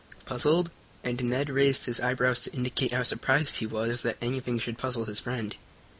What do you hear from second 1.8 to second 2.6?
his eyebrows to